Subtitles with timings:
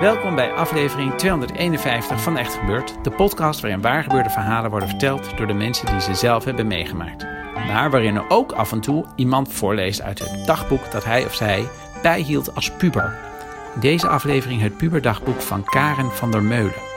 [0.00, 5.46] Welkom bij aflevering 251 van Echt Gebeurd, de podcast waarin waargebeurde verhalen worden verteld door
[5.46, 7.26] de mensen die ze zelf hebben meegemaakt.
[7.66, 11.34] Maar waarin er ook af en toe iemand voorleest uit het dagboek dat hij of
[11.34, 11.68] zij
[12.02, 13.18] bijhield als puber.
[13.80, 16.89] Deze aflevering het puberdagboek van Karen van der Meulen.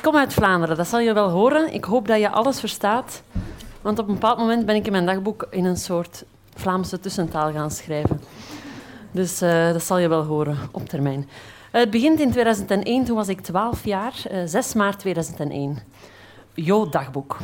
[0.00, 1.72] Ik kom uit Vlaanderen, dat zal je wel horen.
[1.72, 3.22] Ik hoop dat je alles verstaat.
[3.82, 7.52] Want op een bepaald moment ben ik in mijn dagboek in een soort Vlaamse tussentaal
[7.52, 8.20] gaan schrijven.
[9.10, 11.18] Dus uh, dat zal je wel horen op termijn.
[11.18, 11.26] Uh,
[11.80, 15.78] het begint in 2001, toen was ik 12 jaar, uh, eh, 6 maart 2001.
[16.54, 17.36] Jo dagboek.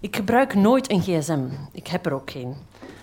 [0.00, 1.44] Ik gebruik nooit een gsm.
[1.72, 2.56] Ik heb er ook geen.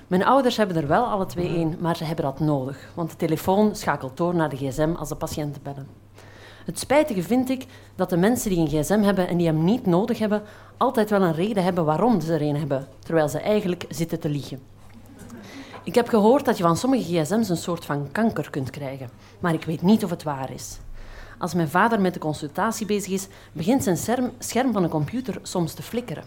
[0.07, 2.89] Mijn ouders hebben er wel alle twee één, maar ze hebben dat nodig.
[2.93, 6.04] Want de telefoon schakelt door naar de gsm als de patiënten bellen.
[6.65, 9.85] Het spijtige vind ik dat de mensen die een gsm hebben en die hem niet
[9.85, 10.41] nodig hebben,
[10.77, 14.29] altijd wel een reden hebben waarom ze er een hebben, terwijl ze eigenlijk zitten te
[14.29, 14.59] liegen.
[15.83, 19.53] Ik heb gehoord dat je van sommige gsm's een soort van kanker kunt krijgen, maar
[19.53, 20.77] ik weet niet of het waar is.
[21.37, 25.73] Als mijn vader met de consultatie bezig is, begint zijn scherm, van een computer soms
[25.73, 26.23] te flikkeren.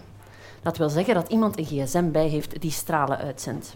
[0.63, 3.75] Dat wil zeggen dat iemand een gsm bij heeft die stralen uitzendt.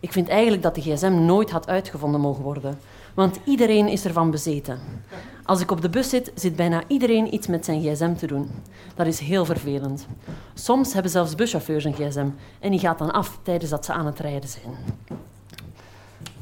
[0.00, 2.78] Ik vind eigenlijk dat de gsm nooit had uitgevonden mogen worden,
[3.14, 4.80] want iedereen is ervan bezeten.
[5.44, 8.50] Als ik op de bus zit, zit bijna iedereen iets met zijn gsm te doen.
[8.94, 10.06] Dat is heel vervelend.
[10.54, 12.28] Soms hebben zelfs buschauffeurs een gsm
[12.60, 14.74] en die gaat dan af tijdens dat ze aan het rijden zijn.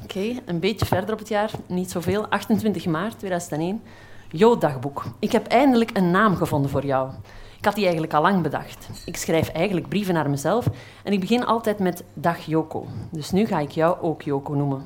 [0.02, 2.26] Oké, een beetje verder op het jaar, niet zoveel.
[2.26, 3.82] 28 maart 2001.
[4.30, 5.04] Jo dagboek.
[5.18, 7.10] Ik heb eindelijk een naam gevonden voor jou.
[7.58, 8.88] Ik had die eigenlijk al lang bedacht.
[9.04, 10.66] Ik schrijf eigenlijk brieven naar mezelf
[11.04, 12.86] en ik begin altijd met Dag Joko.
[13.10, 14.84] Dus nu ga ik jou ook Joko noemen.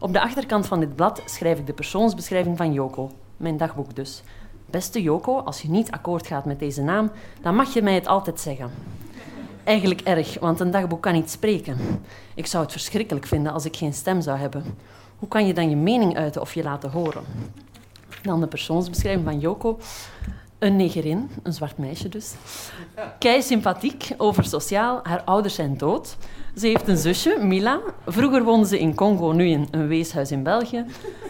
[0.00, 4.22] Op de achterkant van dit blad schrijf ik de persoonsbeschrijving van Joko, mijn dagboek dus.
[4.66, 7.10] Beste Joko, als je niet akkoord gaat met deze naam,
[7.42, 8.70] dan mag je mij het altijd zeggen.
[9.64, 11.78] Eigenlijk erg, want een dagboek kan niet spreken.
[12.34, 14.64] Ik zou het verschrikkelijk vinden als ik geen stem zou hebben.
[15.18, 17.24] Hoe kan je dan je mening uiten of je laten horen?
[18.22, 19.78] Dan de persoonsbeschrijving van Joko.
[20.58, 22.34] Een negerin, een zwart meisje dus.
[23.18, 25.00] Kei sympathiek, over sociaal.
[25.02, 26.16] Haar ouders zijn dood.
[26.58, 27.80] Ze heeft een zusje, Mila.
[28.06, 30.84] Vroeger woonde ze in Congo, nu in een weeshuis in België.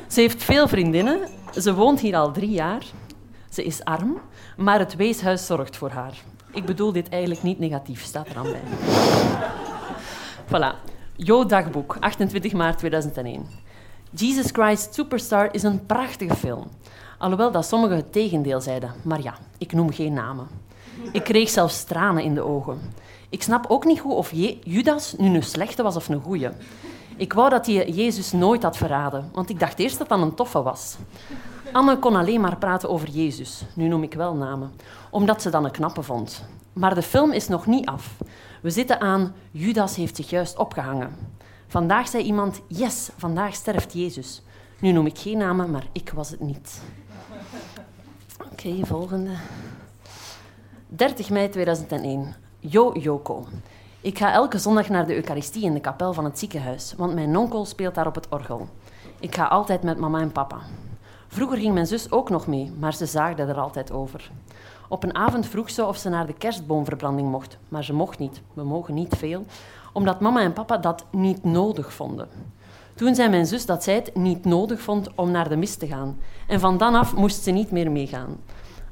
[0.06, 1.18] Ze heeft veel vriendinnen.
[1.54, 2.86] Ze woont hier al drie jaar.
[3.50, 4.20] Ze is arm,
[4.56, 6.22] maar het weeshuis zorgt voor haar.
[6.52, 8.62] Ik bedoel dit eigenlijk niet negatief, staat er aan bij.
[10.46, 10.90] Voilà.
[11.16, 13.46] Jo dagboek, 28 maart 2001.
[14.10, 16.66] Jesus Christ Superstar is een prachtige film.
[17.18, 18.94] Alhoewel dat sommigen het tegendeel zeiden.
[19.02, 20.46] Maar ja, ik noem geen namen.
[21.12, 22.80] Ik kreeg zelfs tranen in de ogen.
[23.28, 26.48] Ik snap ook niet goed of Judas nu een slechte was of een goeie.
[27.16, 30.34] Ik wou dat hij Jezus nooit had verraden, want ik dacht eerst dat dat een
[30.34, 30.96] toffe was.
[31.72, 34.72] Anne kon alleen maar praten over Jezus, nu noem ik wel namen,
[35.10, 36.44] omdat ze dan een knappe vond.
[36.72, 38.14] Maar de film is nog niet af.
[38.62, 41.16] We zitten aan Judas heeft zich juist opgehangen.
[41.66, 44.42] Vandaag zei iemand, yes, vandaag sterft Jezus.
[44.80, 46.80] Nu noem ik geen namen, maar ik was het niet.
[48.52, 49.30] Oké, volgende.
[50.88, 52.34] 30 mei 2001.
[52.60, 53.46] Jo Joko.
[54.00, 57.36] Ik ga elke zondag naar de Eucharistie in de kapel van het ziekenhuis, want mijn
[57.36, 58.68] onkel speelt daar op het orgel.
[59.20, 60.58] Ik ga altijd met mama en papa.
[61.28, 64.30] Vroeger ging mijn zus ook nog mee, maar ze zaagde er altijd over.
[64.88, 68.40] Op een avond vroeg ze of ze naar de kerstboomverbranding mocht, maar ze mocht niet.
[68.54, 69.44] We mogen niet veel,
[69.92, 72.28] omdat mama en papa dat niet nodig vonden.
[72.94, 75.86] Toen zei mijn zus dat zij het niet nodig vond om naar de mis te
[75.86, 76.18] gaan.
[76.46, 78.36] En van dan af moest ze niet meer meegaan.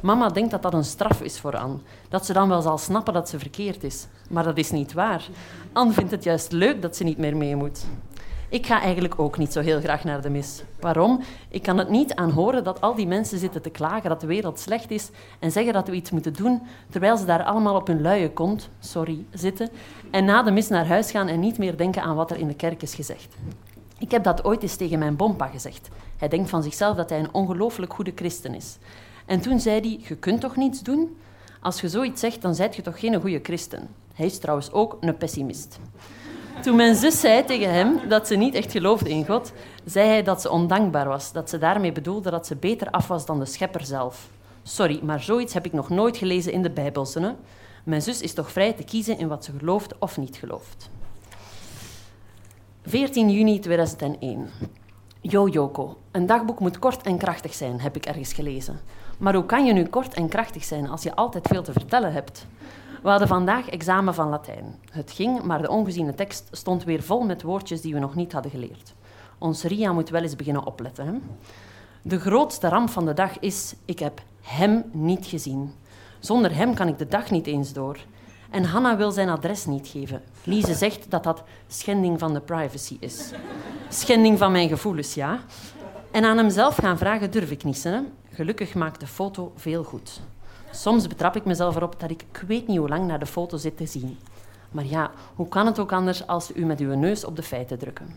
[0.02, 1.76] Mama denkt dat dat een straf is voor Anne.
[2.08, 4.06] Dat ze dan wel zal snappen dat ze verkeerd is.
[4.30, 5.28] Maar dat is niet waar.
[5.72, 7.84] Anne vindt het juist leuk dat ze niet meer mee moet.
[8.48, 10.62] Ik ga eigenlijk ook niet zo heel graag naar de mis.
[10.80, 11.20] Waarom?
[11.48, 14.60] Ik kan het niet aanhoren dat al die mensen zitten te klagen dat de wereld
[14.60, 18.02] slecht is en zeggen dat we iets moeten doen, terwijl ze daar allemaal op hun
[18.02, 19.68] luie kont, sorry, zitten
[20.10, 22.48] en na de mis naar huis gaan en niet meer denken aan wat er in
[22.48, 23.36] de kerk is gezegd.
[23.98, 25.88] Ik heb dat ooit eens tegen mijn bompa gezegd.
[26.16, 28.78] Hij denkt van zichzelf dat hij een ongelooflijk goede christen is.
[29.26, 31.16] En toen zei hij, je kunt toch niets doen?
[31.60, 33.88] Als je zoiets zegt, dan zijt je toch geen goede christen.
[34.14, 35.78] Hij is trouwens ook een pessimist.
[36.62, 39.52] Toen mijn zus zei tegen hem dat ze niet echt geloofde in God,
[39.84, 43.26] zei hij dat ze ondankbaar was, dat ze daarmee bedoelde dat ze beter af was
[43.26, 44.30] dan de schepper zelf.
[44.62, 47.06] Sorry, maar zoiets heb ik nog nooit gelezen in de Bijbel.
[47.84, 50.90] Mijn zus is toch vrij te kiezen in wat ze gelooft of niet gelooft.
[52.82, 54.48] 14 juni 2001.
[55.28, 58.80] Yo Joko, een dagboek moet kort en krachtig zijn, heb ik ergens gelezen.
[59.18, 62.12] Maar hoe kan je nu kort en krachtig zijn als je altijd veel te vertellen
[62.12, 62.46] hebt?
[63.02, 64.78] We hadden vandaag examen van Latijn.
[64.90, 68.32] Het ging, maar de ongeziene tekst stond weer vol met woordjes die we nog niet
[68.32, 68.94] hadden geleerd.
[69.38, 71.06] Ons Ria moet wel eens beginnen opletten.
[71.06, 71.12] Hè?
[72.02, 75.72] De grootste ramp van de dag is: ik heb hem niet gezien.
[76.18, 77.98] Zonder hem kan ik de dag niet eens door.
[78.50, 80.22] En Hanna wil zijn adres niet geven.
[80.44, 83.30] Lise zegt dat dat schending van de privacy is.
[83.88, 85.40] Schending van mijn gevoelens, ja.
[86.10, 87.84] En aan hemzelf gaan vragen durf ik niet.
[87.84, 88.00] Hè?
[88.30, 90.20] Gelukkig maakt de foto veel goed.
[90.70, 93.56] Soms betrap ik mezelf erop dat ik, ik weet niet hoe lang naar de foto
[93.56, 94.18] zit te zien.
[94.70, 97.78] Maar ja, hoe kan het ook anders als u met uw neus op de feiten
[97.78, 98.14] drukken?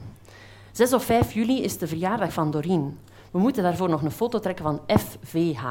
[0.72, 3.00] 6 of 5 juli is de verjaardag van Doreen.
[3.31, 5.64] We moeten daarvoor nog een foto trekken van FVH.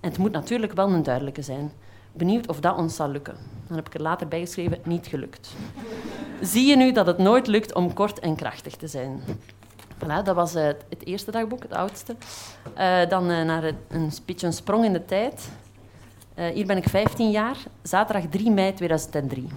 [0.00, 1.72] En het moet natuurlijk wel een duidelijke zijn.
[2.16, 3.34] Benieuwd of dat ons zal lukken.
[3.66, 5.54] Dan heb ik er later bij geschreven, niet gelukt.
[6.40, 9.20] Zie je nu dat het nooit lukt om kort en krachtig te zijn?
[9.98, 12.16] Voilà, dat was uh, het eerste dagboek, het oudste.
[12.78, 15.50] Uh, dan uh, naar een, een een sprong in de tijd.
[16.34, 19.48] hier ben ik 15 jaar, zaterdag 3 mei 2003.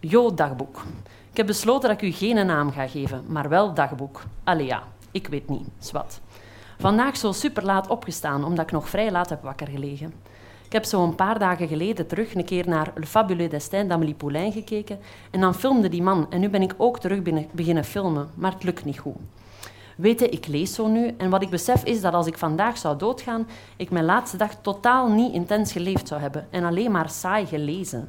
[0.00, 0.84] Jo, dagboek.
[1.30, 4.22] Ik heb besloten dat ik u geen naam ga geven, maar wel dagboek.
[4.44, 6.20] Allee ja, ik weet niet, zwat.
[6.78, 10.12] Vandaag zo super laat opgestaan, omdat ik nog vrij laat heb wakker gelegen.
[10.70, 14.14] Ik heb zo een paar dagen geleden terug een keer naar Le Fabuleux Destin d'Amélie
[14.14, 14.98] Poulain gekeken
[15.30, 16.26] en dan filmde die man.
[16.30, 17.22] En nu ben ik ook terug
[17.52, 19.16] beginnen filmen, maar het lukt niet goed.
[19.96, 22.78] Weet je, ik lees zo nu en wat ik besef is dat als ik vandaag
[22.78, 27.08] zou doodgaan, ik mijn laatste dag totaal niet intens geleefd zou hebben en alleen maar
[27.08, 28.08] saai gelezen.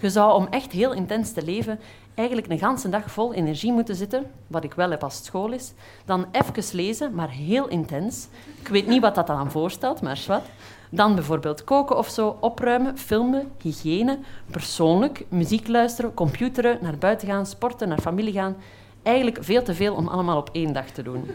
[0.00, 1.78] Je zou om echt heel intens te leven
[2.16, 5.52] eigenlijk een ganse dag vol energie moeten zitten, wat ik wel heb als het school
[5.52, 5.72] is,
[6.04, 8.28] dan even lezen, maar heel intens.
[8.60, 10.42] Ik weet niet wat dat dan voorstelt, maar wat.
[10.90, 14.18] Dan bijvoorbeeld koken of zo, opruimen, filmen, hygiëne,
[14.50, 18.56] persoonlijk, muziek luisteren, computeren, naar buiten gaan, sporten, naar familie gaan.
[19.02, 21.30] Eigenlijk veel te veel om allemaal op één dag te doen.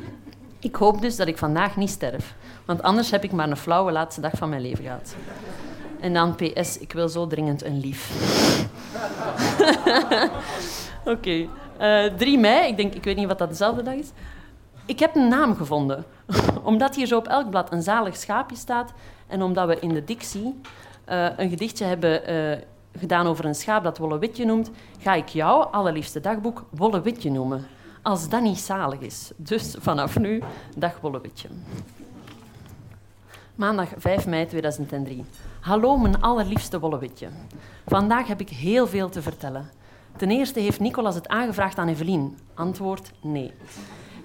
[0.60, 2.36] Ik hoop dus dat ik vandaag niet sterf,
[2.66, 5.16] want anders heb ik maar een flauwe laatste dag van mijn leven gehad.
[6.00, 8.10] En dan PS, ik wil zo dringend een lief.
[11.06, 11.48] Oké.
[11.80, 12.06] Okay.
[12.06, 14.12] Uh, 3 mei, ik, denk, ik weet niet wat dat dezelfde dag is.
[14.86, 16.06] Ik heb een naam gevonden.
[16.64, 18.94] omdat hier zo op elk blad een zalig schaapje staat
[19.28, 20.60] en omdat we in de dictie
[21.10, 22.58] uh, een gedichtje hebben uh,
[23.00, 27.68] gedaan over een schaap dat Wollewitje noemt, ga ik jou, allerliefste dagboek, Wollewitje noemen.
[28.02, 29.32] Als dat niet zalig is.
[29.36, 30.44] Dus vanaf nu,
[30.76, 31.48] dag Wollewitje.
[33.62, 35.26] Maandag 5 mei 2003.
[35.60, 37.28] Hallo, mijn allerliefste Wollewitje.
[37.86, 39.70] Vandaag heb ik heel veel te vertellen.
[40.18, 42.38] Ten eerste heeft Nicolas het aangevraagd aan Evelien.
[42.54, 43.54] Antwoord nee.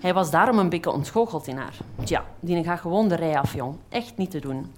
[0.00, 1.76] Hij was daarom een beetje ontgoocheld in haar.
[2.04, 3.76] Tja, die gaat gewoon de rij af, jong.
[3.88, 4.72] Echt niet te doen.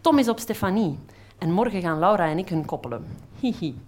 [0.00, 0.98] Tom is op Stefanie.
[1.38, 3.06] En morgen gaan Laura en ik hun koppelen.
[3.40, 3.80] Hihi.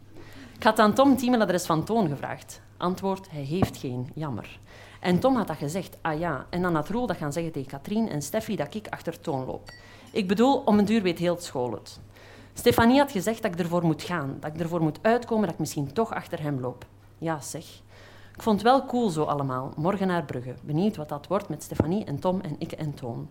[0.57, 2.61] Ik had aan Tom het e-mailadres van Toon gevraagd.
[2.77, 4.11] Antwoord, hij heeft geen.
[4.15, 4.59] Jammer.
[5.01, 6.47] En Tom had dat gezegd, ah ja.
[6.51, 9.45] En dan had Roel dat gaan zeggen tegen Katrien en Steffi dat ik achter Toon
[9.45, 9.71] loop.
[10.15, 12.01] Ik bedoel, om een duur weet heel school het.
[12.53, 15.59] Stefanie had gezegd dat ik ervoor moet gaan, dat ik ervoor moet uitkomen dat ik
[15.61, 16.85] misschien toch achter hem loop.
[17.19, 17.65] Ja, zeg.
[18.35, 19.73] Ik vond het wel cool zo allemaal.
[19.77, 20.55] Morgen naar Brugge.
[20.63, 23.29] Benieuwd wat dat wordt met Stefanie en Tom en ik en Toon.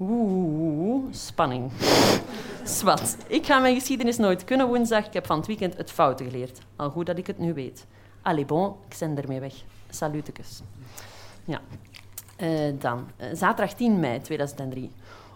[0.00, 1.70] Oeh, spanning.
[2.64, 3.16] Swat.
[3.26, 5.06] Ik ga mijn geschiedenis nooit kunnen woensdag.
[5.06, 6.60] Ik heb van het weekend het fouten geleerd.
[6.76, 7.86] Al goed dat ik het nu weet.
[8.22, 9.54] Allee, bon, ik zend ermee weg.
[9.90, 10.60] Salutekes.
[11.44, 11.60] Ja.
[12.38, 14.90] Uh, dan, uh, zaterdag 10 mei 2003.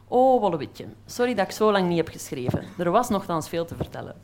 [0.08, 0.86] Oh, Wollewitje.
[1.06, 2.64] Sorry dat ik zo lang niet heb geschreven.
[2.78, 4.16] Er was nogthans veel te vertellen.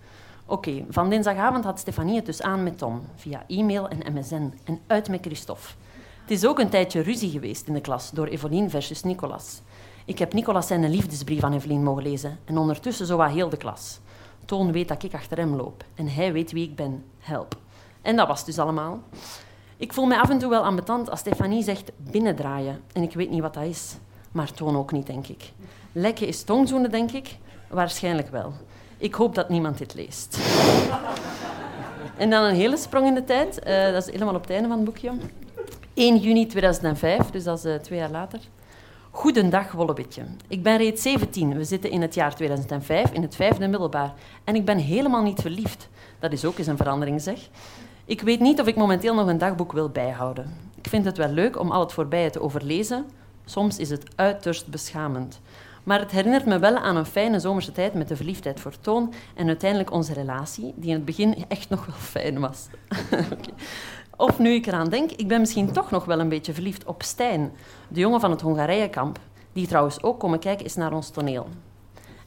[0.46, 4.80] Oké, van dinsdagavond had Stefanie het dus aan met Tom, via e-mail en MSN, en
[4.86, 5.68] uit met Christophe.
[6.20, 9.60] Het is ook een tijdje ruzie geweest in de klas door Evelien versus Nicolas.
[10.04, 13.56] Ik heb Nicolas zijn liefdesbrief aan Evelien mogen lezen en ondertussen zo wat heel de
[13.56, 14.00] klas.
[14.44, 17.04] Toon weet dat ik achter hem loop en hij weet wie ik ben.
[17.18, 17.56] Help.
[18.02, 19.02] En dat was dus allemaal.
[19.76, 23.30] Ik voel me af en toe wel ambetant als Stefanie zegt binnendraaien en ik weet
[23.30, 23.96] niet wat dat is.
[24.32, 25.52] Maar Toon ook niet, denk ik.
[25.92, 27.36] Lekken is tongzoenen, denk ik.
[27.68, 28.52] Waarschijnlijk wel.
[28.98, 30.38] Ik hoop dat niemand dit leest.
[32.16, 33.60] en dan een hele sprong in de tijd.
[33.66, 35.12] Uh, dat is helemaal op het einde van het boekje.
[35.94, 38.40] 1 juni 2005, dus dat is uh, twee jaar later.
[39.10, 40.22] Goedendag, Wollebitje.
[40.48, 41.56] Ik ben reeds 17.
[41.56, 44.14] We zitten in het jaar 2005, in het vijfde middelbaar.
[44.44, 45.88] En ik ben helemaal niet verliefd.
[46.18, 47.48] Dat is ook eens een verandering, zeg.
[48.04, 50.56] Ik weet niet of ik momenteel nog een dagboek wil bijhouden.
[50.74, 53.06] Ik vind het wel leuk om al het voorbije te overlezen.
[53.44, 55.40] Soms is het uiterst beschamend.
[55.82, 59.12] Maar het herinnert me wel aan een fijne zomerse tijd met de verliefdheid voor Toon
[59.34, 62.66] en uiteindelijk onze relatie, die in het begin echt nog wel fijn was.
[64.16, 67.02] Of nu ik eraan denk, ik ben misschien toch nog wel een beetje verliefd op
[67.02, 67.52] Stijn,
[67.88, 69.18] de jongen van het Hongarijnkamp,
[69.52, 71.46] die trouwens ook komen kijken is naar ons toneel.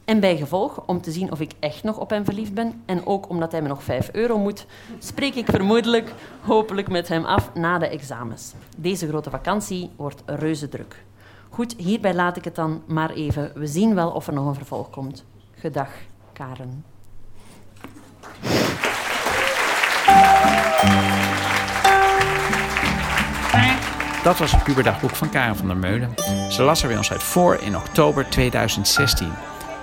[0.05, 3.05] En bij gevolg, om te zien of ik echt nog op hem verliefd ben en
[3.05, 4.65] ook omdat hij me nog 5 euro moet,
[4.99, 8.53] spreek ik vermoedelijk, hopelijk met hem af na de examens.
[8.77, 11.04] Deze grote vakantie wordt reuze druk.
[11.55, 13.51] Goed, hierbij laat ik het dan maar even.
[13.53, 15.25] We zien wel of er nog een vervolg komt.
[15.59, 15.89] Gedag,
[16.33, 16.85] Karen.
[24.23, 26.13] Dat was het puberdagboek van Karen van der Meulen.
[26.49, 29.31] Ze las er bij ons uit voor in oktober 2016.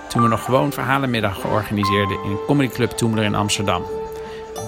[0.07, 3.83] Toen we nog gewoon verhalenmiddag georganiseerden in een comedyclub Toemler in Amsterdam.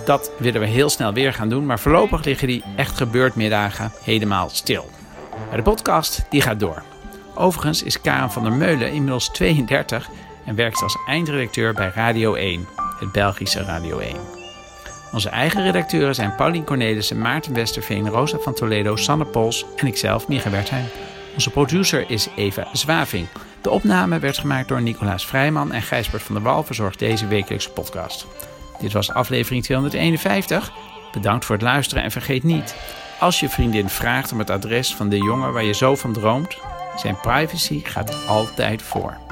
[0.05, 3.91] Dat willen we heel snel weer gaan doen, maar voorlopig liggen die echt gebeurd middagen
[4.03, 4.89] helemaal stil.
[5.47, 6.94] Maar de podcast die gaat door.
[7.35, 10.09] Overigens is Karen van der Meulen inmiddels 32
[10.45, 12.67] en werkt als eindredacteur bij Radio 1,
[12.99, 14.15] het Belgische Radio 1.
[15.11, 20.27] Onze eigen redacteuren zijn Paulien Cornelissen, Maarten Westerveen, Rosa van Toledo, Sanne Pols en ikzelf,
[20.27, 20.85] Micha Wertheim.
[21.33, 23.27] Onze producer is Eva Zwaving.
[23.61, 27.71] De opname werd gemaakt door Nicolaas Vrijman en Gijsbert van der Wal verzorgt deze wekelijkse
[27.71, 28.27] podcast.
[28.79, 30.71] Dit was aflevering 251.
[31.11, 32.75] Bedankt voor het luisteren en vergeet niet,
[33.19, 36.57] als je vriendin vraagt om het adres van de jongen waar je zo van droomt,
[36.95, 39.24] zijn privacy gaat altijd voor.